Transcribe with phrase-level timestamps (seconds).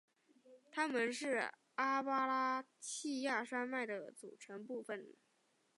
[0.71, 5.13] 它们是阿巴拉契亚山脉的组成部分。